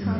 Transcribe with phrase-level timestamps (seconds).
[0.00, 0.16] Hey,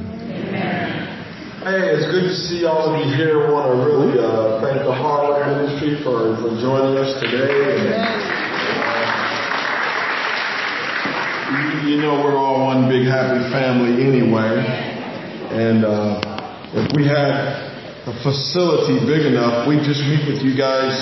[1.88, 3.48] it's good to see all of you here.
[3.48, 7.48] I want to really uh, thank the Harvard Ministry for, for joining us today.
[7.48, 7.88] And,
[11.80, 14.60] uh, you know, we're all one big happy family anyway.
[15.48, 16.20] And uh,
[16.76, 17.40] if we had
[18.04, 20.92] a facility big enough, we'd just meet with you guys,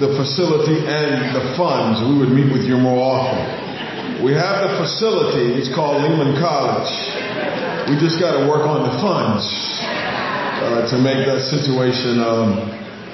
[0.00, 2.00] the facility and the funds.
[2.00, 4.24] We would meet with you more often.
[4.24, 5.52] We have the facility.
[5.60, 7.73] It's called Lehman College.
[7.84, 12.64] We just got to work on the funds uh, to make that situation um,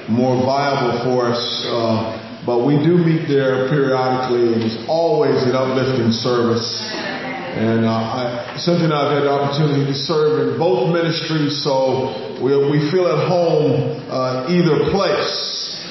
[0.07, 1.43] more viable for us.
[1.67, 2.15] Uh,
[2.47, 6.87] but we do meet there periodically, and it's always an uplifting service.
[6.87, 11.59] And uh, I, Cynthia and I have had the opportunity to serve in both ministries,
[11.59, 15.83] so we, we feel at home uh, either place.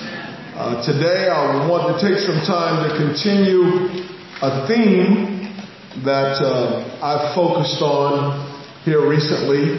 [0.56, 4.08] Uh, today, I want to take some time to continue
[4.40, 5.52] a theme
[6.00, 8.49] that uh, I've focused on
[8.84, 9.76] here recently.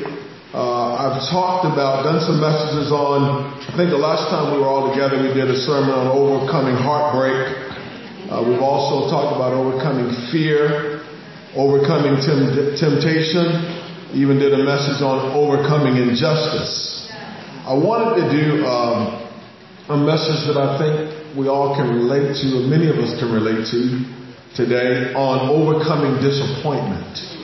[0.54, 4.70] Uh, I've talked about, done some messages on, I think the last time we were
[4.70, 7.50] all together, we did a sermon on overcoming heartbreak.
[8.30, 11.02] Uh, we've also talked about overcoming fear,
[11.58, 17.10] overcoming tem- temptation, even did a message on overcoming injustice.
[17.66, 19.18] I wanted to do um,
[19.90, 23.34] a message that I think we all can relate to, and many of us can
[23.34, 23.82] relate to
[24.54, 27.41] today, on overcoming disappointment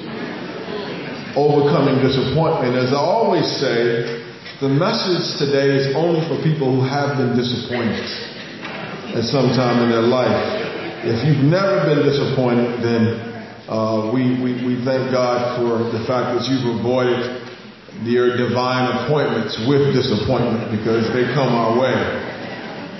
[1.38, 2.74] overcoming disappointment.
[2.74, 4.26] As I always say,
[4.58, 8.10] the message today is only for people who have been disappointed
[9.14, 10.34] at some time in their life.
[11.06, 13.22] If you've never been disappointed, then
[13.70, 17.22] uh, we, we, we thank God for the fact that you've avoided
[18.02, 21.94] your divine appointments with disappointment because they come our way.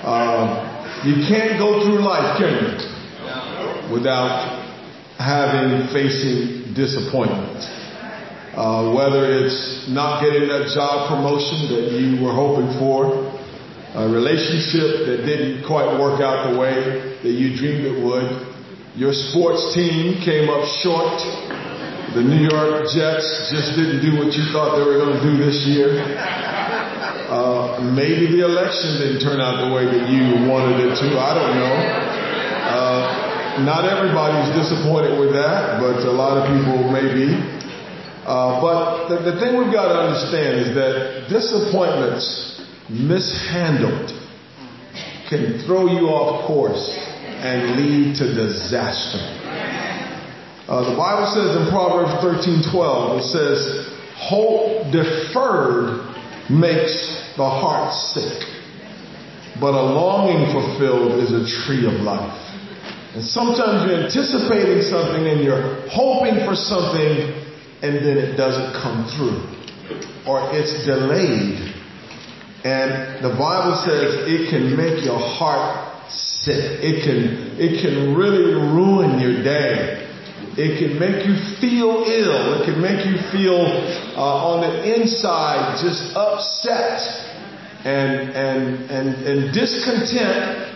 [0.06, 4.62] Uh, you can't go through life, can you, without
[5.18, 7.77] having, facing disappointment.
[8.58, 13.22] Uh, whether it's not getting that job promotion that you were hoping for,
[13.94, 16.74] a relationship that didn't quite work out the way
[17.22, 18.26] that you dreamed it would,
[18.98, 21.22] your sports team came up short,
[22.18, 25.38] the New York Jets just didn't do what you thought they were going to do
[25.38, 25.94] this year.
[27.30, 31.14] Uh, maybe the election didn't turn out the way that you wanted it to.
[31.14, 31.74] I don't know.
[32.74, 37.57] Uh, not everybody's disappointed with that, but a lot of people may be.
[38.28, 44.12] Uh, but the, the, thing we've got to understand is that disappointments mishandled
[45.30, 46.92] can throw you off course
[47.24, 49.16] and lead to disaster.
[50.68, 53.88] Uh, the Bible says in Proverbs 13:12, it says,
[54.18, 56.04] "Hope deferred
[56.50, 58.44] makes the heart sick,
[59.58, 62.36] but a longing fulfilled is a tree of life."
[63.14, 67.47] And sometimes you're anticipating something and you're hoping for something
[67.82, 69.58] and then it doesn't come through
[70.26, 71.74] or it's delayed.
[72.64, 76.82] And the Bible says it can make your heart sick.
[76.84, 80.04] It can, it can really ruin your day.
[80.58, 82.60] It can make you feel ill.
[82.60, 83.62] It can make you feel
[84.18, 87.00] uh, on the inside just upset
[87.86, 90.74] and, and, and, and discontent.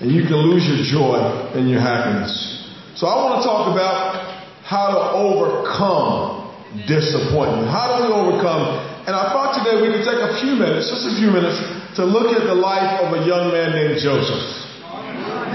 [0.00, 1.16] And you can lose your joy
[1.56, 2.68] and your happiness.
[2.94, 6.41] So I want to talk about how to overcome
[6.88, 7.68] disappointment.
[7.68, 8.80] How do we overcome?
[9.04, 11.58] And I thought today we could take a few minutes, just a few minutes,
[11.98, 14.62] to look at the life of a young man named Joseph.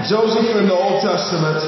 [0.06, 1.58] Joseph in the Old Testament.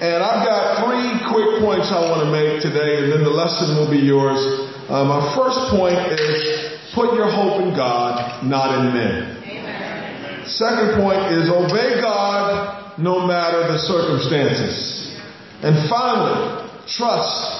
[0.00, 3.76] And I've got three quick points I want to make today, and then the lesson
[3.76, 4.40] will be yours.
[4.88, 9.36] Uh, my first point is put your hope in God, not in men.
[9.44, 10.48] Amen.
[10.48, 15.20] Second point is obey God no matter the circumstances.
[15.62, 17.59] And finally, trust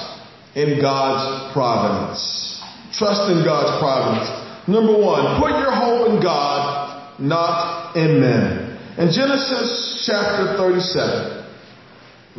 [0.55, 2.61] in God's providence.
[2.93, 4.29] Trust in God's providence.
[4.67, 8.77] Number one, put your hope in God, not in men.
[8.97, 11.47] In Genesis chapter 37,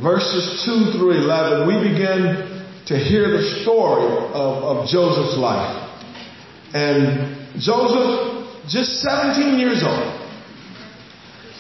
[0.03, 5.79] verses 2 through 11, we begin to hear the story of, of Joseph's life.
[6.75, 10.21] And Joseph, just 17 years old,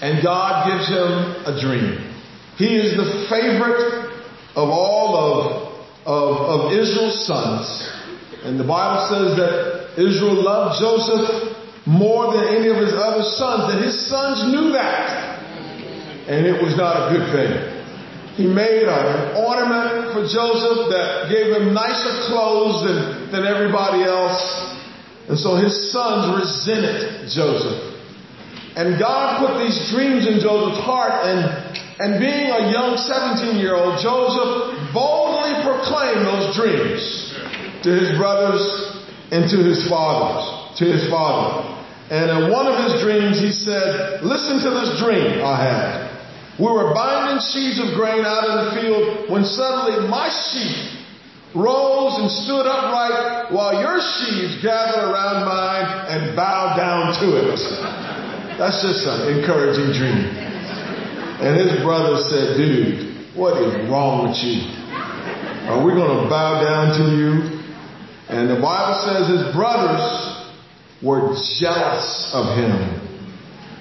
[0.02, 2.12] and God gives him a dream.
[2.56, 4.12] He is the favorite
[4.54, 5.61] of all of
[6.04, 7.66] of, of Israel's sons.
[8.44, 11.56] And the Bible says that Israel loved Joseph
[11.86, 15.38] more than any of his other sons, and his sons knew that.
[16.26, 17.50] And it was not a good thing.
[18.34, 24.38] He made an ornament for Joseph that gave him nicer clothes than, than everybody else.
[25.28, 27.92] And so his sons resented Joseph.
[28.74, 31.44] And God put these dreams in Joseph's heart, and,
[32.00, 34.81] and being a young 17 year old, Joseph
[35.82, 37.32] boldly proclaimed those dreams.
[37.82, 38.62] to his brothers
[39.30, 41.66] and to his fathers, to his father.
[42.10, 46.12] And in one of his dreams, he said, listen to this dream I had.
[46.60, 51.00] We were binding sheaves of grain out in the field when suddenly my sheaf
[51.54, 57.56] rose and stood upright while your sheaves gathered around mine and bowed down to it.
[58.60, 60.28] That's just an encouraging dream.
[61.40, 64.81] And his brother said, dude, what is wrong with you?
[65.62, 67.62] Are we going to bow down to you?
[68.28, 70.02] And the Bible says his brothers
[71.02, 72.74] were jealous of him.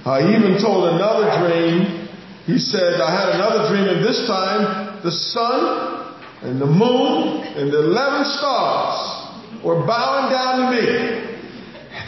[0.06, 2.08] Uh, he even told another dream.
[2.46, 6.14] He said, I had another dream, and this time the sun
[6.44, 11.28] and the moon and the 11 stars were bowing down to me.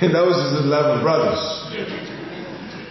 [0.02, 1.40] And those were his 11 brothers.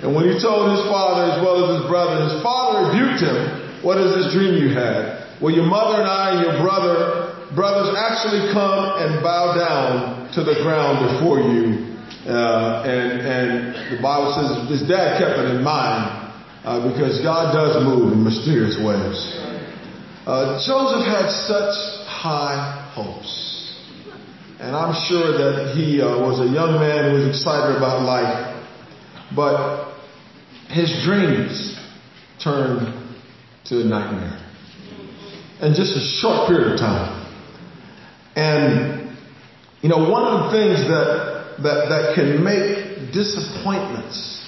[0.02, 3.82] And when he told his father as well as his brother, his father rebuked him.
[3.82, 5.11] What is this dream you had?
[5.42, 10.44] Well, your mother and I and your brother, brothers actually come and bow down to
[10.44, 11.92] the ground before you
[12.26, 17.52] uh, and, and the Bible says his dad kept it in mind uh, because God
[17.52, 19.18] does move in mysterious ways.
[20.24, 21.74] Uh, Joseph had such
[22.06, 23.58] high hopes.
[24.60, 28.62] And I'm sure that he uh, was a young man who was excited about life.
[29.34, 29.98] But
[30.68, 31.76] his dreams
[32.38, 32.86] turned
[33.64, 34.41] to a nightmare.
[35.62, 37.18] In just a short period of time.
[38.34, 39.16] And,
[39.80, 41.32] you know, one of the things that
[41.62, 44.40] that, that can make disappointments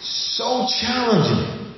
[0.00, 1.74] so challenging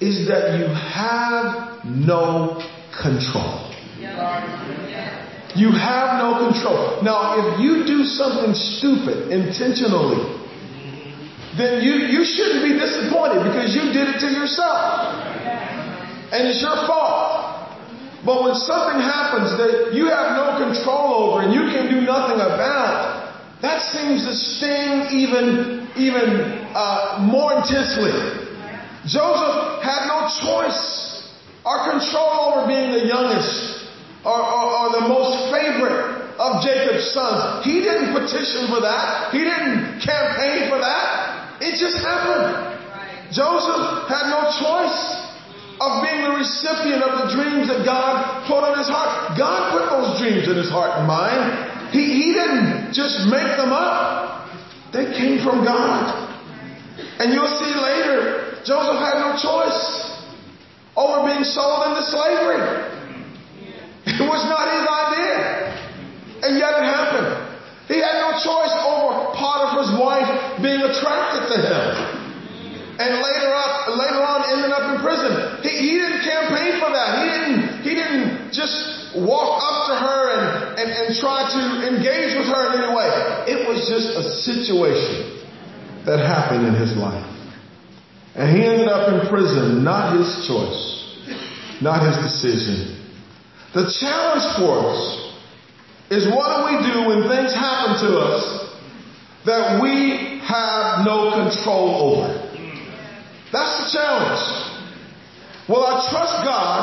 [0.00, 2.60] is that you have no
[3.00, 3.72] control.
[5.56, 7.02] You have no control.
[7.02, 10.36] Now, if you do something stupid intentionally,
[11.56, 15.24] then you, you shouldn't be disappointed because you did it to yourself.
[16.30, 17.27] And it's your fault.
[18.24, 22.42] But when something happens that you have no control over and you can do nothing
[22.42, 23.30] about,
[23.62, 28.10] that seems to sting even, even uh, more intensely.
[29.06, 31.30] Joseph had no choice
[31.62, 33.86] or control over being the youngest
[34.24, 37.64] or, or, or the most favorite of Jacob's sons.
[37.64, 39.30] He didn't petition for that.
[39.30, 41.58] He didn't campaign for that.
[41.62, 42.78] It just happened.
[43.30, 45.27] Joseph had no choice
[45.78, 49.38] of being the recipient of the dreams that God put on his heart.
[49.38, 51.94] God put those dreams in his heart and mind.
[51.94, 54.50] He, he didn't just make them up.
[54.92, 56.10] They came from God.
[57.22, 59.82] And you'll see later, Joseph had no choice
[60.98, 62.62] over being sold into slavery.
[64.06, 65.38] It was not his idea.
[66.42, 67.48] And yet it happened.
[67.86, 72.17] He had no choice over Potiphar's wife being attracted to him.
[72.98, 75.62] And later up, later on ended up in prison.
[75.62, 77.22] He, he didn't campaign for that.
[77.22, 81.62] He didn't, he didn't just walk up to her and, and, and try to
[81.94, 83.10] engage with her in any way.
[83.46, 85.46] It was just a situation
[86.06, 87.24] that happened in his life.
[88.34, 90.82] And he ended up in prison, not his choice,
[91.80, 92.98] not his decision.
[93.74, 95.34] The challenge for us
[96.10, 98.74] is what do we do when things happen to us
[99.44, 102.37] that we have no control over?
[103.52, 104.42] That's the challenge.
[105.68, 106.82] Will I trust God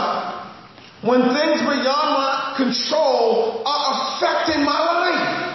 [1.02, 5.46] when things beyond my control are affecting my life?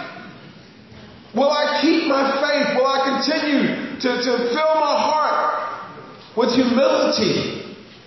[1.35, 2.75] Will I keep my faith?
[2.75, 7.63] Will I continue to, to fill my heart with humility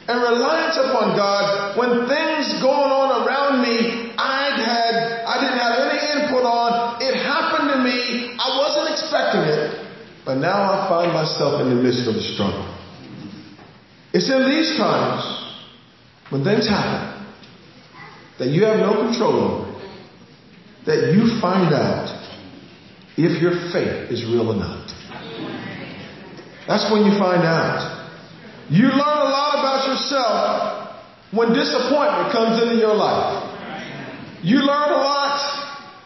[0.09, 5.77] and reliance upon God when things going on around me I'd had, I didn't have
[5.91, 7.03] any input on.
[7.03, 8.37] It happened to me.
[8.39, 9.81] I wasn't expecting it.
[10.25, 12.65] But now I find myself in the midst of a struggle.
[14.15, 15.27] It's in these times
[16.31, 17.27] when things happen
[18.39, 19.75] that you have no control over,
[20.87, 22.07] that you find out
[23.17, 24.87] if your faith is real or not.
[26.67, 28.07] That's when you find out.
[28.71, 30.95] You learn a lot about yourself
[31.33, 33.51] when disappointment comes into your life.
[34.43, 35.43] You learn a lot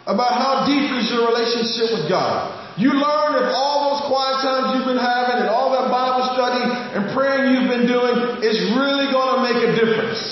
[0.07, 2.57] about how deep is your relationship with God.
[2.79, 6.63] You learn if all those quiet times you've been having and all that Bible study
[6.95, 10.23] and praying you've been doing is really going to make a difference.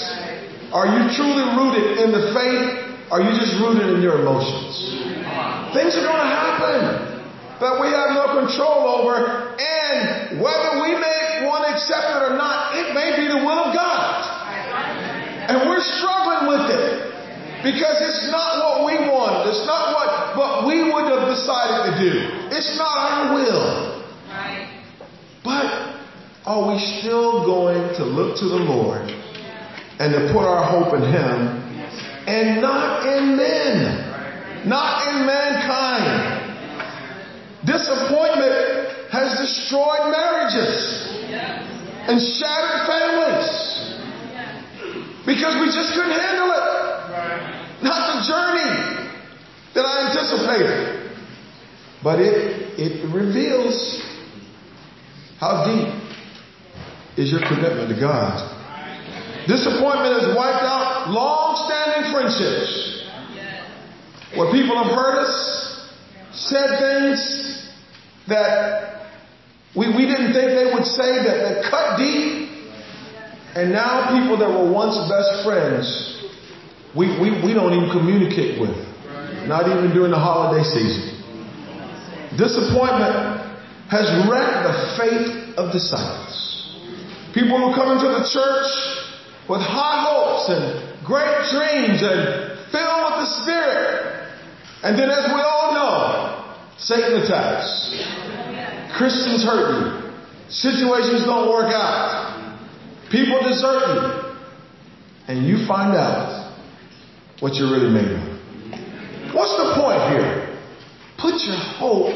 [0.77, 3.09] Are you truly rooted in the faith?
[3.09, 4.77] Or are you just rooted in your emotions?
[5.73, 7.17] Things are going to happen
[7.65, 9.57] that we have no control over.
[9.57, 13.57] And whether we may want to accept it or not, it may be the will
[13.57, 14.21] of God.
[15.49, 17.09] And we're struggling with it
[17.65, 19.49] because it's not what we wanted.
[19.49, 22.13] It's not what, what we would have decided to do.
[22.53, 24.05] It's not our will.
[25.41, 26.05] But
[26.45, 29.09] are we still going to look to the Lord
[29.99, 31.67] and to put our hope in Him
[32.27, 34.69] and not in men.
[34.69, 36.43] not in mankind.
[37.65, 41.07] Disappointment has destroyed marriages
[42.09, 43.51] and shattered families
[45.25, 47.83] because we just couldn't handle it.
[47.83, 49.11] Not the journey
[49.75, 51.13] that I anticipated.
[52.03, 54.03] But it, it reveals
[55.39, 55.93] how deep
[57.19, 58.56] is your commitment to God.
[59.47, 63.07] Disappointment has wiped out long-standing friendships
[64.35, 65.91] where people have hurt us,
[66.33, 67.73] said things
[68.29, 69.07] that
[69.77, 72.49] we, we didn't think they would say that, that cut deep.
[73.55, 75.87] And now people that were once best friends,
[76.97, 78.77] we, we, we don't even communicate with.
[79.47, 81.23] Not even during the holiday season.
[82.37, 83.47] Disappointment
[83.89, 86.35] has wrecked the faith of disciples.
[87.33, 89.06] People who come into the church
[89.49, 94.27] with high hopes and great dreams and filled with the Spirit.
[94.83, 97.95] And then as we all know, Satan attacks.
[98.99, 100.13] Christians hurt you.
[100.49, 102.59] Situations don't work out.
[103.11, 104.37] People desert you.
[105.29, 106.55] And you find out
[107.41, 109.35] what you're really made of.
[109.35, 110.59] What's the point here?
[111.19, 112.15] Put your hope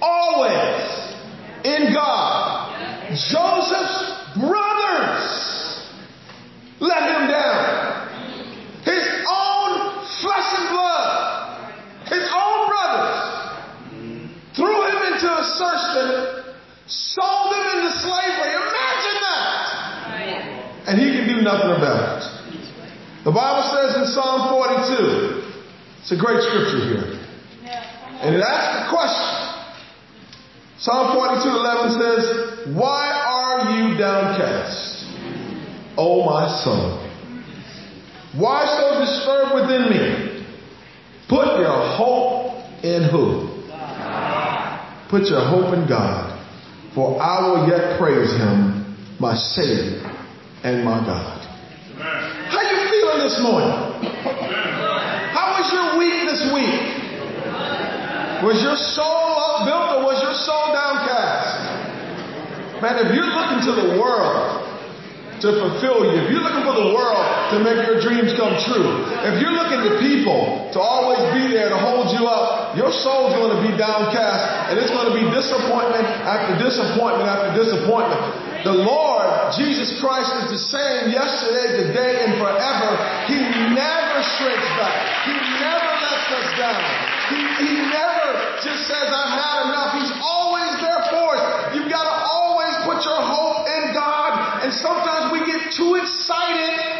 [0.00, 1.08] always
[1.64, 2.68] in God.
[3.10, 5.47] Joseph's brothers
[6.80, 8.08] let him down.
[8.84, 9.70] His own
[10.22, 11.08] flesh and blood,
[12.06, 13.20] his own brothers
[14.56, 16.54] threw him into a serfdom,
[16.86, 18.52] sold him into slavery.
[18.54, 19.48] Imagine that.
[20.88, 22.38] And he can do nothing about it.
[23.24, 25.38] The Bible says in Psalm 42,
[26.00, 27.18] it's a great scripture here.
[28.22, 29.38] And it asks the question.
[30.78, 34.87] Psalm 42, 11 says, Why are you downcast,
[35.98, 36.94] O my son,
[38.38, 40.46] Why so disturbed within me?
[41.28, 43.50] Put your hope in who?
[45.10, 46.38] Put your hope in God,
[46.94, 50.06] for I will yet praise him, my Savior
[50.62, 51.42] and my God.
[51.98, 53.74] How are you feeling this morning?
[55.34, 56.78] How was your week this week?
[58.46, 61.58] Was your soul upbuilt or was your soul downcast?
[62.80, 64.57] Man, if you're looking to the world
[65.40, 69.06] to fulfill you, if you're looking for the world to make your dreams come true,
[69.22, 73.34] if you're looking to people to always be there to hold you up, your soul's
[73.38, 78.20] going to be downcast and it's going to be disappointment after disappointment after disappointment.
[78.66, 82.90] The Lord, Jesus Christ, is the same yesterday, today, and forever.
[83.30, 83.38] He
[83.70, 84.98] never shrinks back.
[85.24, 86.82] He never lets us down.
[87.30, 89.90] He, he never just says, I've had enough.
[90.02, 90.37] He's always
[95.70, 96.97] too excited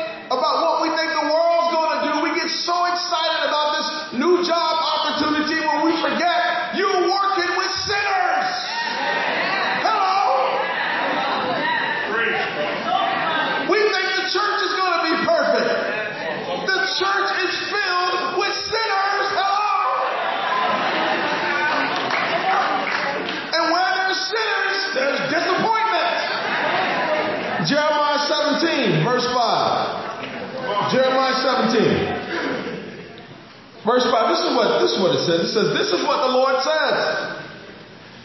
[33.89, 34.37] Verse 5.
[34.37, 35.49] This is what this is what it says.
[35.49, 37.01] It says, This is what the Lord says.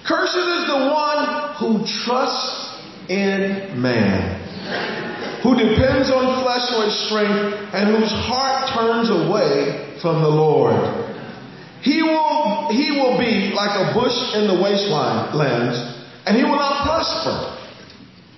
[0.03, 4.43] Cursed is the one who trusts in man,
[5.39, 10.75] who depends on flesh for his strength, and whose heart turns away from the Lord.
[11.79, 15.79] He will, he will be like a bush in the wastelands,
[16.27, 17.55] and he will not prosper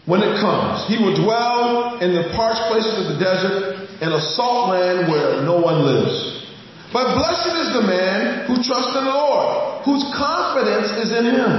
[0.06, 0.88] when it comes.
[0.88, 5.42] He will dwell in the parched places of the desert, in a salt land where
[5.42, 6.35] no one lives.
[6.94, 11.52] But blessed is the man who trusts in the Lord, whose confidence is in him.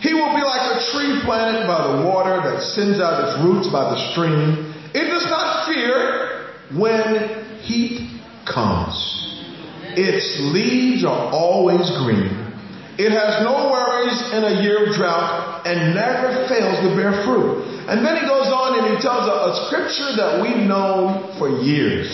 [0.00, 3.68] He will be like a tree planted by the water that sends out its roots
[3.68, 4.72] by the stream.
[4.92, 8.94] It does not fear when heat comes.
[9.96, 12.28] Its leaves are always green.
[12.98, 17.64] It has no worries in a year of drought and never fails to bear fruit.
[17.88, 21.48] And then he goes on and he tells a, a scripture that we've known for
[21.62, 22.08] years.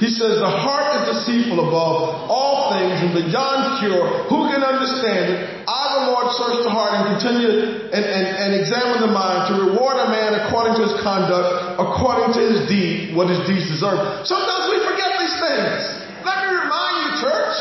[0.00, 4.26] He says, the heart is deceitful above all things and beyond cure.
[4.32, 5.38] Who can understand it?
[5.68, 9.62] I, the Lord, search the heart and continue and, and, and examine the mind to
[9.70, 14.26] reward a man according to his conduct, according to his deed, what his deeds deserve.
[14.26, 15.80] Sometimes we forget these things.
[16.26, 17.56] Let me remind you, church.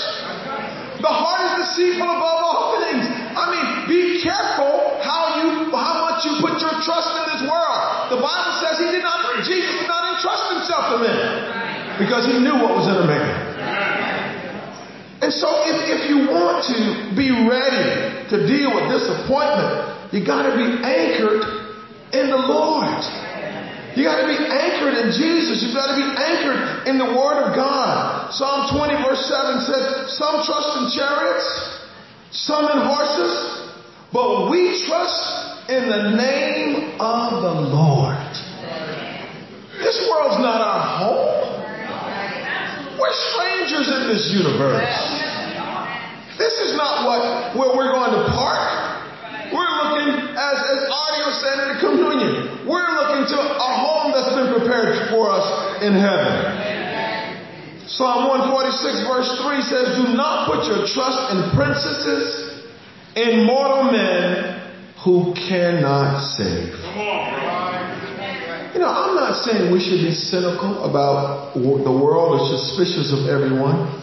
[1.02, 3.06] The heart is deceitful above all things.
[3.10, 7.82] I mean, be careful how you, how much you put your trust in this world.
[8.14, 11.41] The Bible says he did not, Jesus did not entrust himself to men
[12.00, 13.52] because he knew what was in a man.
[15.22, 16.78] And so if, if you want to
[17.14, 21.46] be ready to deal with disappointment, you got to be anchored
[22.12, 23.00] in the Lord.
[23.96, 25.62] You got to be anchored in Jesus.
[25.62, 28.34] You've got to be anchored in the Word of God.
[28.34, 31.48] Psalm 20 verse 7 says, some trust in chariots,
[32.32, 33.70] some in horses,
[34.12, 38.18] but we trust in the name of the Lord.
[39.80, 41.41] This world's not our home.
[43.02, 44.94] We're strangers in this universe.
[46.38, 49.02] This is not what where we're going to park.
[49.50, 54.54] We're looking, as, Artie was saying in communion, we're looking to a home that's been
[54.54, 57.90] prepared for us in heaven.
[57.90, 62.70] Psalm 146 verse 3 says, Do not put your trust in princesses,
[63.18, 64.62] in mortal men
[65.04, 66.70] who cannot save.
[68.74, 73.28] You know, I'm not saying we should be cynical about the world or suspicious of
[73.28, 74.02] everyone,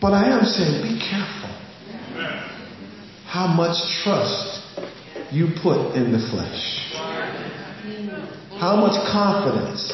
[0.00, 1.50] but I am saying be careful
[3.26, 4.62] how much trust
[5.30, 6.94] you put in the flesh,
[8.58, 9.92] how much confidence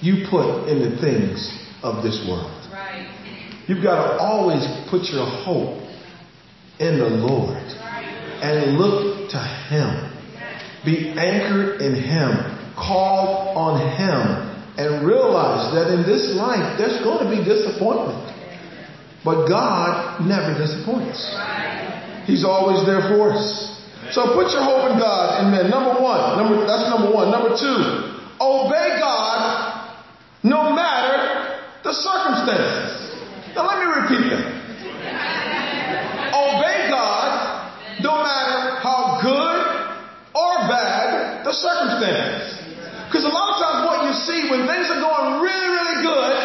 [0.00, 1.50] you put in the things
[1.82, 2.52] of this world.
[3.66, 5.82] You've got to always put your hope
[6.78, 10.12] in the Lord and look to Him.
[10.84, 17.24] Be anchored in Him call on Him and realize that in this life there's going
[17.24, 18.20] to be disappointment.
[19.24, 21.18] But God never disappoints.
[22.28, 23.74] He's always there for us.
[24.12, 25.70] So put your hope in God and.
[25.70, 27.32] Number one, number that's number one.
[27.32, 27.80] Number two,
[28.38, 29.98] obey God
[30.44, 33.18] no matter the circumstances.
[33.56, 34.46] Now let me repeat that.
[36.30, 39.58] Obey God no matter how good
[40.34, 42.55] or bad the circumstances.
[43.16, 46.36] Because a lot of times what you see when things are going really, really good,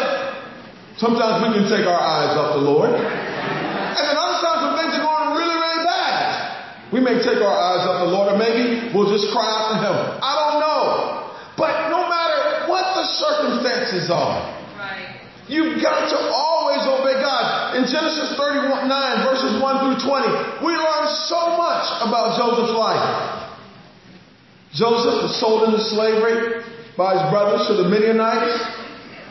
[0.96, 2.96] sometimes we can take our eyes off the Lord.
[2.96, 7.52] And then other times when things are going really, really bad, we may take our
[7.52, 9.96] eyes off the Lord or maybe we'll just cry out to Him.
[10.24, 10.88] I don't know.
[11.60, 14.64] But no matter what the circumstances are,
[15.52, 17.76] You've got to always obey God.
[17.76, 18.80] In Genesis 39,
[19.26, 23.41] verses 1 through 20, we learn so much about Joseph's life.
[24.72, 26.64] Joseph was sold into slavery
[26.96, 28.56] by his brothers to the Midianites.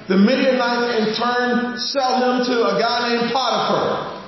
[0.05, 4.21] The Midianites in turn sell him to a guy named Potiphar.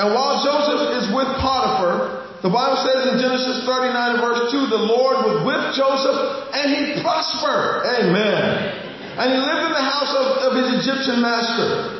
[0.00, 4.80] And while Joseph is with Potiphar, the Bible says in Genesis 39 verse 2, the
[4.88, 6.20] Lord was with Joseph
[6.56, 7.84] and he prospered.
[8.00, 8.80] Amen.
[9.20, 11.99] And he lived in the house of, of his Egyptian master.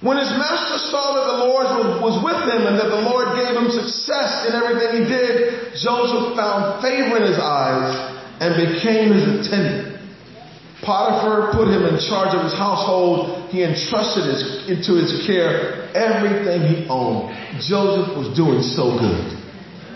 [0.00, 3.52] When his master saw that the Lord was with him and that the Lord gave
[3.52, 7.92] him success in everything he did, Joseph found favor in his eyes
[8.40, 10.00] and became his attendant.
[10.80, 13.52] Potiphar put him in charge of his household.
[13.52, 17.36] He entrusted his, into his care everything he owned.
[17.60, 19.36] Joseph was doing so good.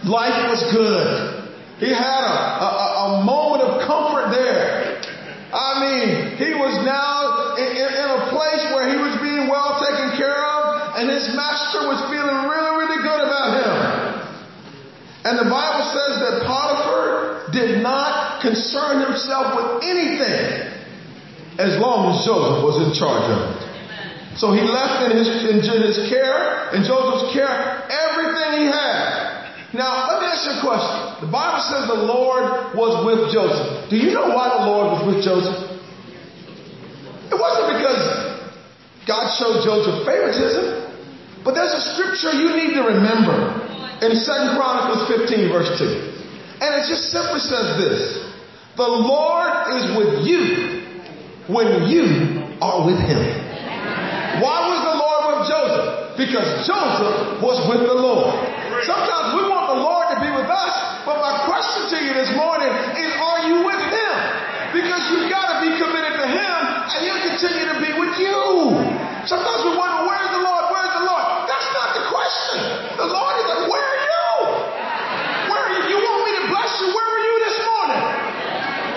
[0.05, 1.49] Life was good.
[1.81, 2.71] He had a, a,
[3.09, 5.01] a moment of comfort there.
[5.49, 9.81] I mean, he was now in, in, in a place where he was being well
[9.81, 13.75] taken care of, and his master was feeling really, really good about him.
[15.25, 20.73] And the Bible says that Potiphar did not concern himself with anything
[21.59, 23.61] as long as Joseph was in charge of it.
[24.37, 29.73] So he left in his, in his care, in Joseph's care, everything he had.
[29.73, 31.27] Now, let me ask you a question.
[31.27, 33.91] The Bible says the Lord was with Joseph.
[33.91, 35.75] Do you know why the Lord was with Joseph?
[37.31, 38.24] It wasn't because
[39.07, 43.37] God showed Joseph favoritism, but there's a scripture you need to remember
[44.01, 46.15] in 2 Chronicles 15 verse 2.
[46.65, 48.01] And it just simply says this.
[48.77, 50.41] The Lord is with you
[51.53, 52.09] when you
[52.65, 53.23] are with him.
[54.41, 56.17] Why was the Lord with Joseph?
[56.17, 58.35] Because Joseph was with the Lord.
[58.83, 62.33] Sometimes we want the Lord to be with us, but my question to you this
[62.35, 64.15] morning is are you with him?
[64.75, 66.59] Because you've got to be committed to him
[66.91, 68.94] and he'll continue to be with you.
[69.25, 70.69] Sometimes we wonder, where's the Lord?
[70.69, 71.25] Where's the Lord?
[71.49, 72.61] That's not the question.
[73.01, 74.25] The Lord is like, where are you?
[75.49, 75.97] Where are you?
[75.97, 76.93] You want me to bless you?
[76.93, 78.05] Where were you this morning?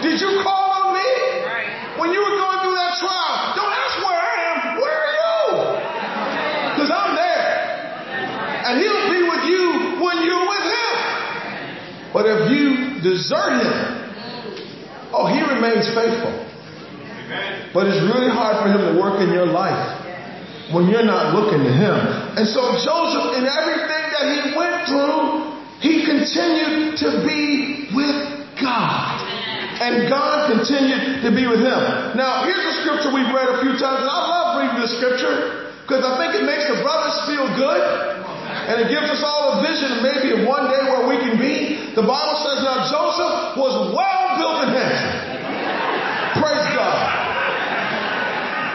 [0.03, 1.09] Did you call on me?
[1.95, 4.57] When you were going through that trial, don't ask where I am.
[4.83, 5.35] Where are you?
[6.75, 7.47] Because I'm there.
[8.67, 9.63] And he'll be with you
[10.03, 10.95] when you're with him.
[12.11, 13.75] But if you desert him,
[15.15, 16.35] oh, he remains faithful.
[17.71, 19.96] But it's really hard for him to work in your life
[20.71, 21.95] when you're not looking to him.
[22.35, 25.47] And so Joseph, in everything that he went through,
[25.79, 28.17] he continued to be with
[28.59, 29.23] God.
[29.77, 31.81] And God continued to be with him.
[32.17, 35.69] Now, here's a scripture we've read a few times, and I love reading this scripture
[35.85, 37.81] because I think it makes the brothers feel good.
[38.67, 41.93] And it gives us all a vision maybe of one day where we can be.
[41.95, 46.43] The Bible says now Joseph was well built and handsome.
[46.43, 46.99] Praise God.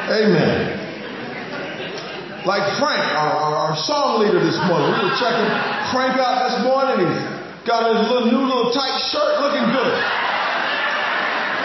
[0.09, 0.72] Amen.
[2.43, 4.91] Like Frank, our, our, our, song leader this morning.
[4.99, 5.47] We were checking
[5.95, 7.07] Frank out this morning.
[7.07, 7.23] He's
[7.63, 9.95] got his little new little tight shirt looking good.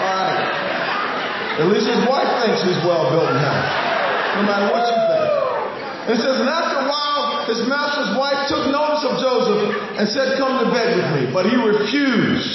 [0.06, 1.66] All right.
[1.66, 4.38] At least his wife thinks he's well built and handsome.
[4.38, 6.14] No matter what you think.
[6.14, 10.38] It says, and after a while, his master's wife took notice of Joseph and said,
[10.38, 11.34] come to bed with me.
[11.34, 12.54] But he refused.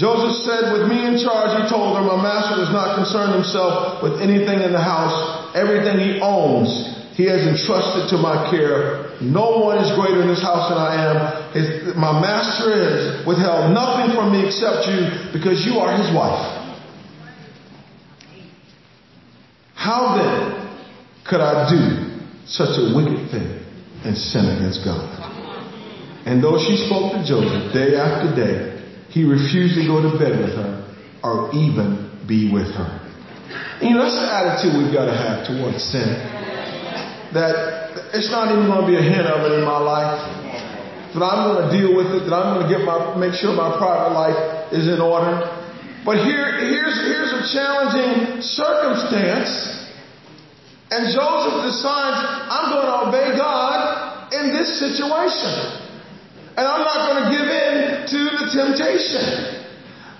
[0.00, 4.00] Joseph said, with me in charge, he told her, my master does not concern himself
[4.00, 5.43] with anything in the house.
[5.54, 6.68] Everything he owns,
[7.14, 9.14] he has entrusted to my care.
[9.22, 11.52] No one is greater in this house than I am.
[11.54, 16.64] His, my master has withheld nothing from me except you because you are his wife.
[19.74, 20.64] How then
[21.24, 23.62] could I do such a wicked thing
[24.02, 25.06] and sin against God?
[26.26, 30.40] And though she spoke to Joseph day after day, he refused to go to bed
[30.40, 33.04] with her or even be with her.
[33.82, 36.08] You know, that's the attitude we've got to have towards sin.
[37.34, 40.18] That it's not even going to be a hint of it in my life.
[41.14, 42.30] That I'm going to deal with it.
[42.30, 45.42] That I'm going to get my make sure my private life is in order.
[46.06, 49.74] But here, here's here's a challenging circumstance.
[50.94, 55.82] And Joseph decides, I'm going to obey God in this situation.
[56.54, 57.74] And I'm not going to give in
[58.14, 59.66] to the temptation.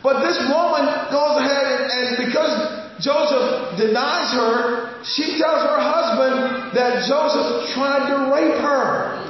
[0.02, 6.72] But this woman goes ahead and, and because Joseph denies her, she tells her husband
[6.72, 9.20] that Joseph tried to rape her.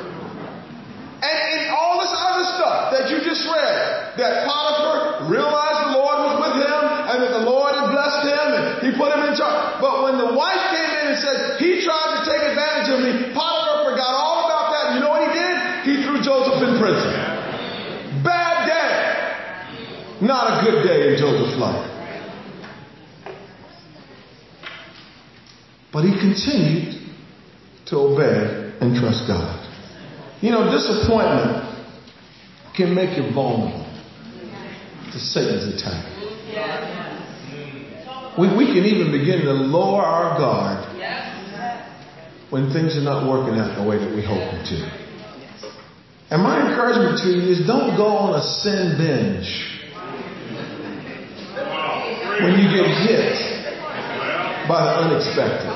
[1.19, 6.19] And in all this other stuff that you just read, that Potiphar realized the Lord
[6.23, 9.35] was with him and that the Lord had blessed him and he put him in
[9.35, 9.83] charge.
[9.83, 13.11] But when the wife came in and said, he tried to take advantage of me,
[13.35, 14.85] Potiphar forgot all about that.
[14.95, 15.55] You know what he did?
[15.83, 17.11] He threw Joseph in prison.
[18.23, 20.23] Bad day.
[20.23, 21.94] Not a good day in Joseph's life.
[25.95, 27.01] But he continued
[27.87, 29.63] to obey and trust God.
[30.43, 31.71] You know, disappointment
[32.77, 33.87] can make you vulnerable
[35.13, 36.11] to Satan's attack.
[38.37, 40.91] We, we can even begin to lower our guard
[42.51, 45.05] when things are not working out the way that we hope them to.
[46.31, 49.71] And my encouragement to you is don't go on a sin binge
[52.43, 53.54] when you get hit
[54.69, 55.75] by the unexpected.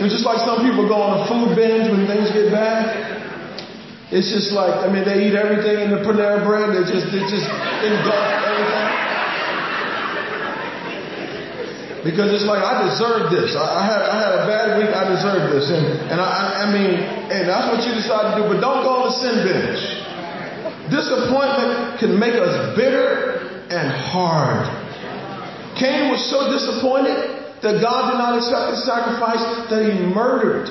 [0.00, 2.88] Know, just like some people go on a food binge when things get bad.
[4.08, 6.72] It's just like, I mean, they eat everything in the Panera bread.
[6.72, 7.44] They just, they just
[7.84, 8.88] engulf everything.
[12.00, 13.52] Because it's like, I deserve this.
[13.52, 14.88] I, I had, I had a bad week.
[14.88, 15.68] I deserve this.
[15.68, 16.96] And, and I, I mean,
[17.28, 18.48] and that's what you decide to do.
[18.48, 19.84] But don't go on the sin binge.
[20.88, 24.79] Disappointment can make us bitter and hard.
[25.80, 27.16] Cain was so disappointed
[27.64, 29.40] that God did not accept his sacrifice
[29.72, 30.68] that he murdered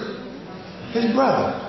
[0.94, 1.66] his brother.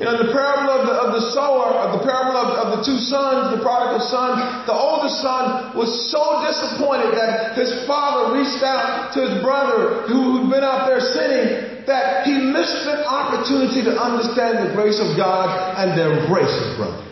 [0.00, 2.80] You know, the parable of the, of the sower, of the parable of, of the
[2.88, 8.64] two sons, the prodigal son, the oldest son was so disappointed that his father reached
[8.64, 13.92] out to his brother who'd been out there sinning that he missed the opportunity to
[13.92, 17.04] understand the grace of God and to embrace his brother.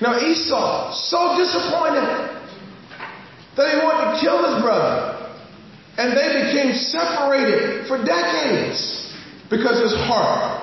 [0.00, 2.06] Now Esau, so disappointed
[3.56, 5.18] that he wanted to kill his brother.
[5.98, 9.12] And they became separated for decades
[9.50, 10.62] because his heart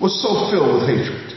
[0.00, 1.34] was so filled with hatred.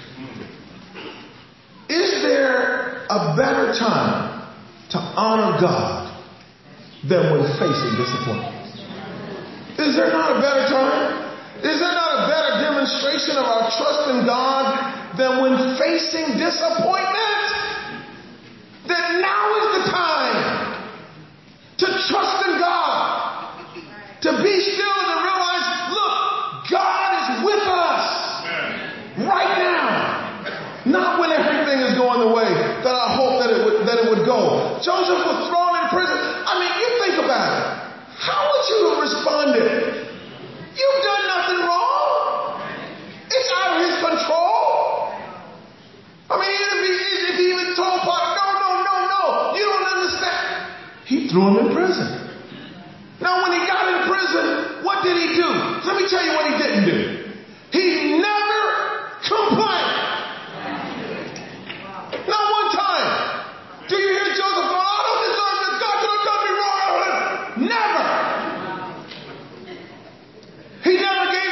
[1.89, 4.47] Is there a better time
[4.91, 6.13] to honor God
[7.10, 8.53] than when facing disappointment?
[9.82, 11.23] Is there not a better time?
[11.65, 17.45] Is there not a better demonstration of our trust in God than when facing disappointment?
[18.88, 19.73] That now is
[21.78, 23.66] to trust in God,
[24.22, 26.16] to be still and to realize, look,
[26.70, 28.06] God is with us
[29.26, 30.14] right now.
[30.86, 32.50] Not when everything is going the way
[32.84, 34.78] that I hope that it would, that it would go.
[34.84, 36.20] Joseph was thrown in prison.
[36.20, 37.64] I mean, you think about it.
[38.20, 39.68] How would you have responded?
[40.76, 42.60] You've done nothing wrong.
[43.32, 45.08] It's out of his control.
[46.30, 46.64] I mean,
[51.34, 52.06] threw him in prison.
[53.19, 55.50] Now, when he got in prison, what did he do?
[55.50, 57.26] Let me tell you what he didn't do.
[57.74, 58.62] He never
[59.26, 59.98] complained.
[62.30, 63.50] Not one time.
[63.89, 65.74] Do you hear Joseph go, I don't deserve this.
[65.82, 66.93] God could have done me wrong.
[67.65, 68.06] Never.
[70.86, 71.43] He never gave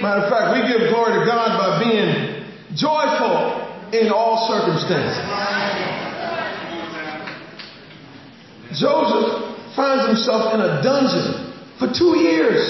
[0.00, 2.46] Matter of fact, we give glory to God by being
[2.78, 5.18] joyful in all circumstances.
[8.78, 11.50] Joseph finds himself in a dungeon
[11.82, 12.62] for two years.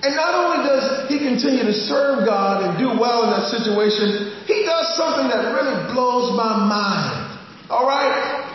[0.00, 4.32] And not only does he continue to serve God and do well in that situation,
[4.46, 7.36] he does something that really blows my mind.
[7.68, 8.46] All right?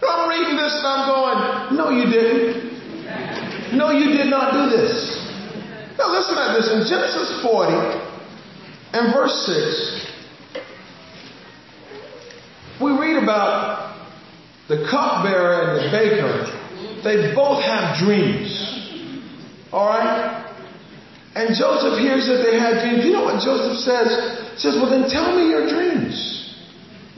[0.00, 3.76] I'm reading this and I'm going, no, you didn't.
[3.76, 5.16] No, you did not do this.
[5.98, 6.68] Now listen at this.
[6.72, 7.72] In Genesis 40
[8.92, 10.10] and verse 6,
[12.80, 13.90] we read about
[14.68, 16.46] the cupbearer and the baker.
[17.04, 18.48] They both have dreams.
[19.72, 20.40] All right?
[21.34, 23.04] And Joseph hears that they had dreams.
[23.06, 24.08] You know what Joseph says?
[24.54, 26.14] He says, Well, then tell me your dreams.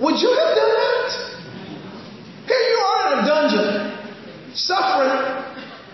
[0.01, 1.09] Would you have done that?
[2.45, 3.69] Here you are in a dungeon,
[4.53, 5.17] suffering.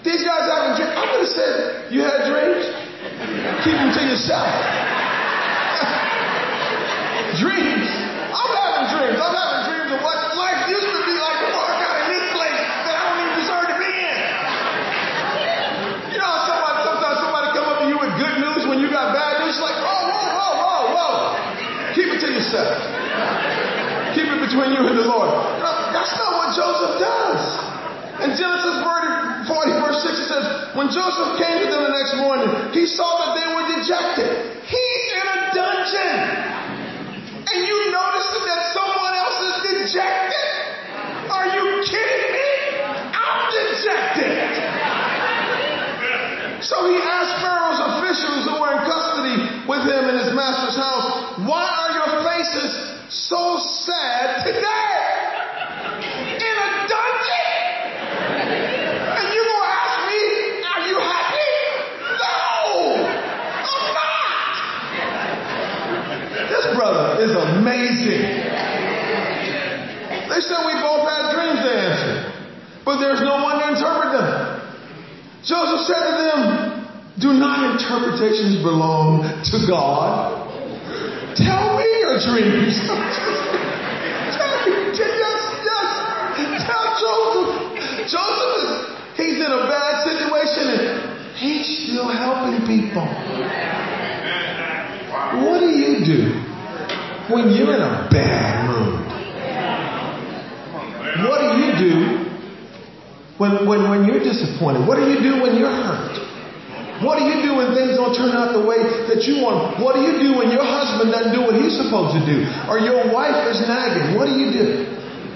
[0.02, 0.94] These guys having dreams.
[0.98, 2.64] I would have said, You had dreams?
[3.62, 4.50] Keep them to yourself.
[7.38, 7.86] dreams.
[8.34, 9.14] I'm having dreams.
[9.14, 12.26] I'm having dreams of what life used to be like before I got in this
[12.34, 14.18] place that I don't even deserve to be in.
[16.10, 19.14] You know, somebody, sometimes somebody come up to you with good news when you got
[19.14, 19.62] bad news.
[19.62, 21.38] Like, whoa, whoa, whoa, whoa, whoa.
[21.94, 22.74] Keep it to yourself.
[24.18, 25.30] Keep it between you and the Lord.
[25.94, 27.70] That's not what Joseph does.
[28.18, 32.18] In Genesis 40, 40, verse 6, it says, When Joseph came to them the next
[32.18, 33.57] morning, he saw that they were
[33.88, 34.57] dejected.
[70.38, 72.30] They said we both had dreams to answer,
[72.84, 74.62] but there's no one to interpret them.
[75.42, 76.38] Joseph said to them,
[77.18, 80.46] Do not interpretations belong to God?
[81.34, 82.78] Tell me your dreams.
[82.86, 85.90] tell me, yes, yes.
[86.70, 88.06] Tell Joseph.
[88.06, 93.10] Joseph is he's in a bad situation and he's still helping people.
[95.42, 96.30] What do you do
[97.26, 99.17] when you're in a bad mood?
[101.26, 101.94] What do you do
[103.38, 104.86] when, when, when you're disappointed?
[104.86, 106.18] What do you do when you're hurt?
[107.02, 109.78] What do you do when things don't turn out the way that you want?
[109.78, 112.42] What do you do when your husband doesn't do what he's supposed to do?
[112.66, 114.18] Or your wife is nagging?
[114.18, 114.66] What do you do?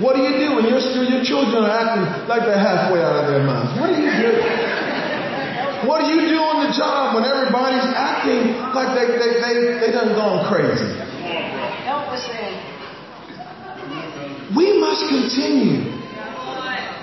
[0.03, 3.31] What do you do when your, your children are acting like they're halfway out of
[3.31, 3.79] their minds?
[3.79, 4.31] What do you do?
[5.87, 9.55] What do you do on the job when everybody's acting like they, they, they,
[9.87, 10.91] they done gone crazy?
[11.87, 12.72] Help us in.
[14.57, 15.89] We must continue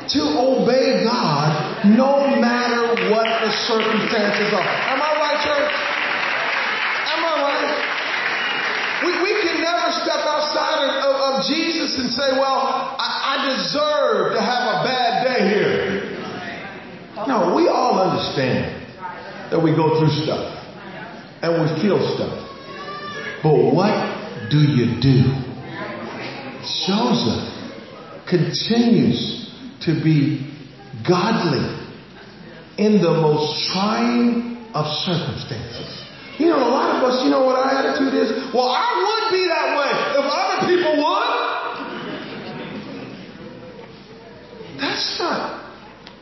[0.09, 4.69] to obey God no matter what the circumstances are.
[4.89, 5.73] Am I right, church?
[7.13, 7.89] Am I right?
[9.05, 14.33] We, we can never step outside of, of, Jesus and say, well, I, I deserve
[14.33, 16.09] to have a bad day here.
[17.27, 18.75] No, we all understand
[19.51, 20.59] that we go through stuff
[21.41, 22.49] and we feel stuff.
[23.41, 25.48] But what do you do?
[26.85, 27.47] Joseph
[28.27, 29.49] continues
[29.81, 30.45] to be
[31.07, 31.65] godly
[32.77, 36.05] in the most trying of circumstances.
[36.37, 38.31] You know, a lot of us, you know what our attitude is?
[38.53, 41.39] Well, I would be that way if other people would.
[44.79, 45.73] That's not,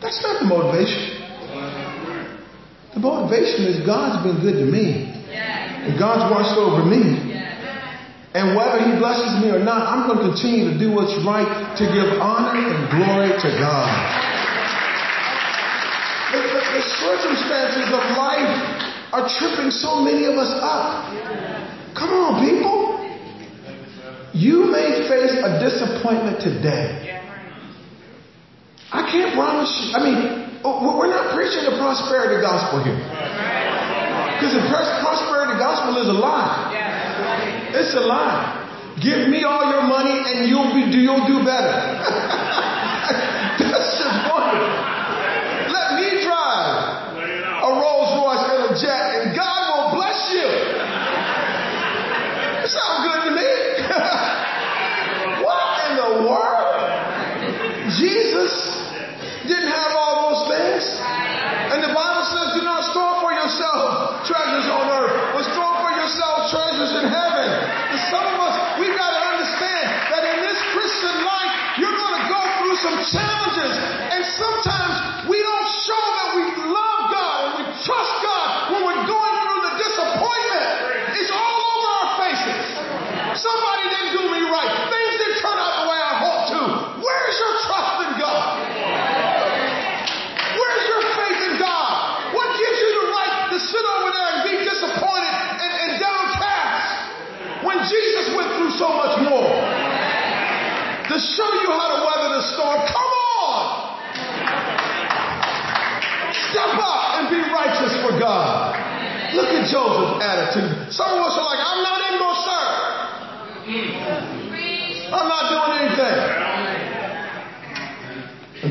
[0.01, 1.17] that's not the motivation.
[2.95, 5.13] The motivation is God's been good to me.
[5.29, 7.26] And God's watched over me.
[8.33, 11.47] And whether he blesses me or not, I'm going to continue to do what's right
[11.79, 13.87] to give honor and glory to God.
[16.35, 18.51] The, the, the circumstances of life
[19.15, 21.07] are tripping so many of us up.
[21.95, 22.99] Come on, people.
[24.35, 27.23] You may face a disappointment today.
[28.91, 29.95] I can't promise you.
[29.95, 32.99] I mean, oh, we're not preaching the prosperity gospel here.
[34.35, 36.86] Because the prosperity gospel is a lie.
[37.79, 38.97] It's a lie.
[38.99, 41.69] Give me all your money and you'll be you'll do better.
[43.61, 44.96] That's just wonderful.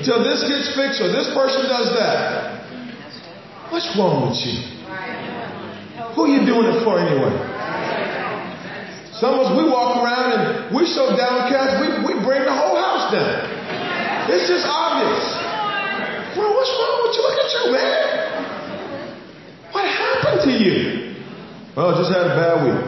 [0.06, 2.62] Until this gets fixed or this person does that.
[3.74, 4.54] What's wrong with you?
[6.14, 7.34] Who are you doing it for anyway?
[9.18, 12.78] Some of us, we walk around and we're so downcast, we, we bring the whole
[12.78, 13.50] house down.
[14.30, 15.26] It's just obvious.
[16.38, 17.22] Bro, what's wrong with you?
[17.26, 18.06] Look at you, man.
[19.74, 21.18] What happened to you?
[21.74, 22.78] Well, just had a bad week.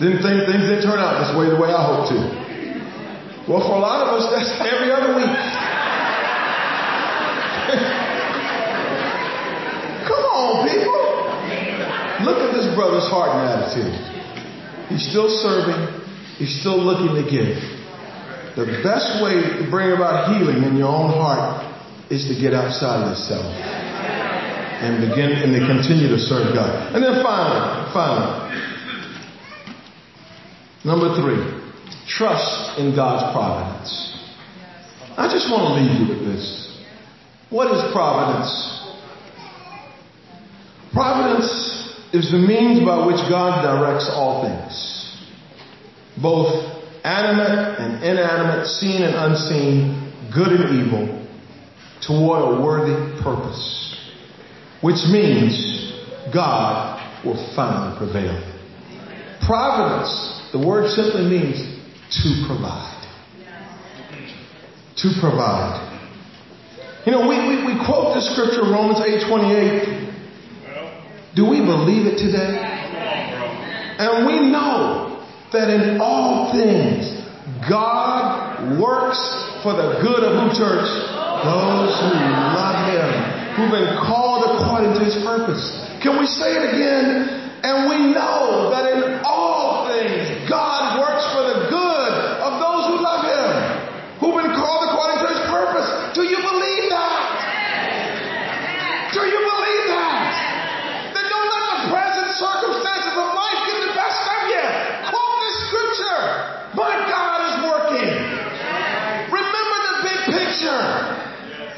[0.00, 2.18] Didn't think things didn't turn out this way the way I hoped to.
[3.44, 5.36] Well, for a lot of us, that's every other week.
[10.08, 11.04] Come on, people.
[12.24, 13.94] Look at this brother's heart and attitude.
[14.88, 16.02] He's still serving.
[16.38, 17.56] He's still looking to give.
[18.56, 21.62] The best way to bring about healing in your own heart
[22.10, 26.94] is to get outside of yourself and begin and to continue to serve God.
[26.94, 28.54] And then finally, finally,
[30.84, 31.42] number three,
[32.08, 34.18] trust in God's providence.
[35.16, 36.82] I just want to leave you with this.
[37.50, 38.50] What is providence?
[40.92, 41.67] Providence
[42.12, 45.28] is the means by which God directs all things,
[46.20, 46.48] both
[47.04, 51.26] animate and inanimate, seen and unseen, good and evil,
[52.06, 54.10] toward a worthy purpose,
[54.80, 55.92] which means
[56.32, 58.36] God will finally prevail.
[59.44, 61.60] Providence, the word simply means
[62.22, 62.96] to provide.
[64.96, 65.84] To provide.
[67.06, 70.07] You know, we, we, we quote the scripture, Romans 8 28.
[71.34, 72.56] Do we believe it today?
[73.98, 77.18] And we know that in all things,
[77.68, 79.20] God works
[79.62, 80.86] for the good of who church?
[81.44, 83.06] Those who love Him,
[83.58, 85.62] who've been called according to His purpose.
[86.02, 87.38] Can we say it again?
[87.58, 92.96] And we know that in all things, God works for the good of those who
[93.02, 93.50] love Him,
[94.22, 95.88] who've been called according to His purpose.
[96.14, 97.22] Do you believe that?
[99.10, 100.30] Do you believe that?
[101.18, 104.66] Then don't let the present circumstances of life get the best of you.
[105.10, 106.22] Quote this scripture.
[106.78, 108.10] My God is working.
[109.34, 110.84] Remember the big picture.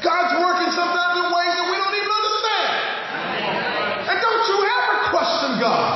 [0.01, 2.69] God's working sometimes in ways that we don't even understand.
[4.11, 5.89] And don't you ever question God.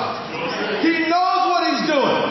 [0.82, 2.22] He knows what He's doing.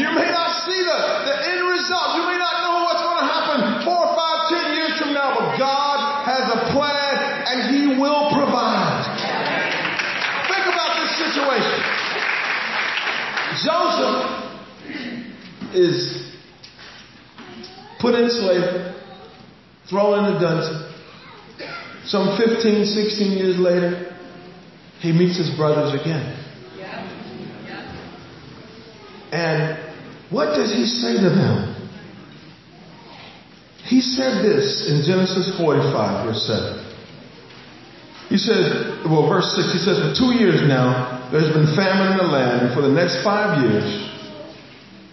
[0.00, 2.18] You may not see the, the end result.
[2.18, 5.54] You may not know what's going to happen four, five, ten years from now, but
[5.56, 7.14] God has a plan
[7.48, 9.06] and He will provide.
[10.50, 11.78] Think about this situation.
[15.74, 16.32] Is
[18.00, 18.94] put in slavery,
[19.88, 20.90] thrown in the dungeon.
[22.04, 24.14] Some 15, 16 years later,
[25.00, 26.40] he meets his brothers again.
[29.32, 29.76] And
[30.30, 31.74] what does he say to them?
[33.84, 36.84] He said this in Genesis 45, verse 7.
[38.28, 42.18] He says, well, verse 6, he says, For two years now, there's been famine in
[42.18, 44.08] the land, and for the next five years,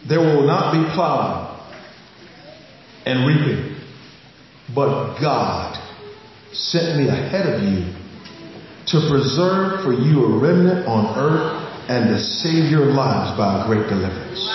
[0.08, 1.50] there will not be plowing
[3.08, 3.76] and reaping.
[4.76, 5.76] But God
[6.54, 7.92] sent me ahead of you
[8.94, 13.68] to preserve for you a remnant on earth and to save your lives by a
[13.68, 14.46] great deliverance.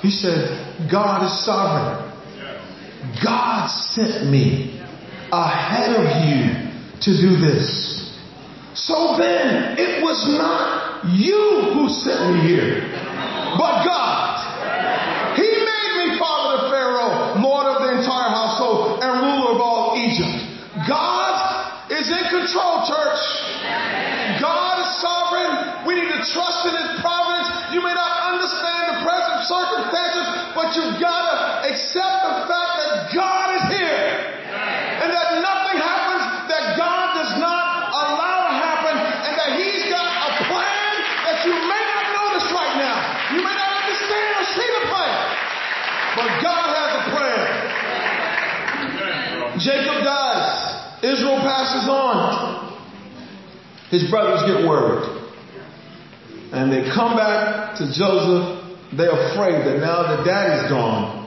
[0.00, 2.06] He said, God is sovereign.
[3.24, 4.80] God sent me
[5.32, 6.70] ahead of you
[7.00, 8.05] to do this.
[8.76, 12.84] So then, it was not you who sent me here,
[13.56, 14.36] but God.
[15.36, 19.96] He made me father to Pharaoh, lord of the entire household, and ruler of all
[19.96, 20.44] Egypt.
[20.84, 21.32] God
[21.88, 23.22] is in control, church.
[24.44, 25.88] God is sovereign.
[25.88, 27.48] We need to trust in His providence.
[27.72, 33.08] You may not understand the present circumstances, but you've got to accept the fact that
[33.16, 34.36] God is here.
[35.00, 40.06] And that nothing happens that God does not allow to happen, and that He's got
[40.06, 40.92] a plan
[41.28, 42.96] that you may not notice right now.
[43.36, 45.16] You may not understand or see the plan,
[46.16, 47.46] but God has a plan.
[49.60, 50.76] Jacob dies.
[51.02, 51.40] Israel
[51.76, 52.66] passes on.
[53.90, 55.04] His brothers get worried.
[56.52, 58.64] And they come back to Joseph.
[58.96, 61.26] They're afraid that now that daddy's gone,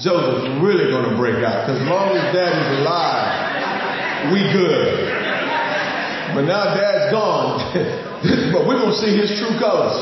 [0.00, 1.66] Joseph's really going to break out.
[1.66, 5.12] Because as long as daddy's alive, we good.
[6.34, 7.58] But now dad's gone.
[8.52, 9.98] but we're going to see his true colors.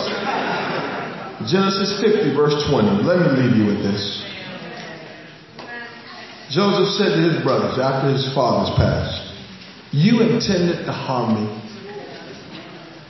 [1.51, 3.05] Genesis 50, verse 20.
[3.05, 4.25] Let me leave you with this.
[6.51, 9.24] Joseph said to his brothers after his fathers passed,
[9.95, 11.47] You intended to harm me,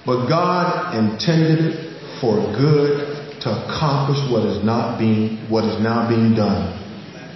[0.05, 6.07] but God intended it for good to accomplish what is not being what is now
[6.07, 6.76] being done,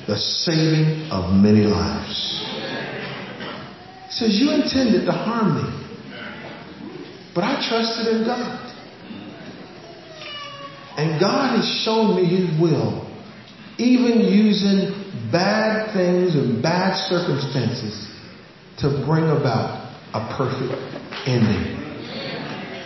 [0.07, 2.45] the saving of many lives.
[4.09, 5.69] He says, You intended to harm me,
[7.35, 8.53] but I trusted in God.
[10.99, 13.09] And God has shown me His will,
[13.79, 14.93] even using
[15.33, 18.09] bad things and bad circumstances
[18.79, 20.73] to bring about a perfect
[21.27, 21.75] ending.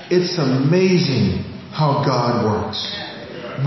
[0.08, 2.80] It's amazing how God works.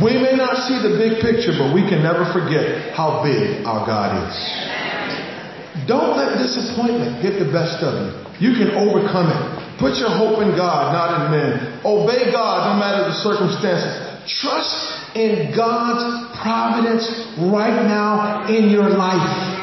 [0.01, 3.85] We may not see the big picture, but we can never forget how big our
[3.85, 4.35] God is.
[5.87, 8.49] Don't let disappointment get the best of you.
[8.49, 9.79] You can overcome it.
[9.79, 11.79] Put your hope in God, not in men.
[11.85, 13.93] Obey God no matter the circumstances.
[14.41, 17.05] Trust in God's providence
[17.37, 19.54] right now in your life.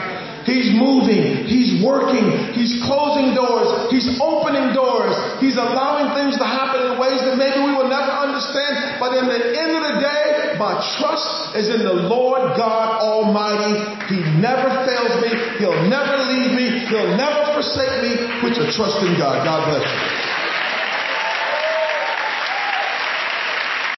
[0.45, 1.47] He's moving.
[1.47, 2.55] He's working.
[2.55, 3.91] He's closing doors.
[3.91, 5.15] He's opening doors.
[5.39, 8.99] He's allowing things to happen in ways that maybe we will never understand.
[8.99, 13.79] But in the end of the day, my trust is in the Lord God Almighty.
[14.11, 15.31] He never fails me.
[15.59, 16.87] He'll never leave me.
[16.91, 18.13] He'll never forsake me.
[18.41, 19.45] Put your trust in God.
[19.45, 20.22] God bless you.